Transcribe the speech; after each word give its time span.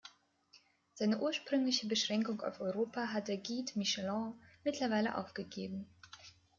Seine 0.95 1.19
ursprüngliche 1.21 1.85
Beschränkung 1.87 2.41
auf 2.41 2.59
Europa 2.59 3.09
hat 3.09 3.27
der 3.27 3.37
Guide 3.37 3.71
Michelin 3.75 4.33
mittlerweile 4.63 5.15
aufgegeben. 5.15 5.85